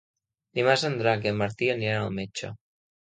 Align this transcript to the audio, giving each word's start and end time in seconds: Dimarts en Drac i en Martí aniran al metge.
Dimarts 0.59 0.85
en 0.89 0.95
Drac 1.01 1.27
i 1.27 1.31
en 1.33 1.37
Martí 1.43 1.69
aniran 1.75 2.07
al 2.07 2.17
metge. 2.21 2.51